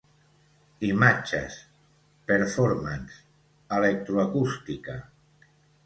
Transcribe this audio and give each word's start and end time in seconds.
Imatges, 0.87 1.59
Performance, 2.33 3.21
Electroacústica. 3.79 5.01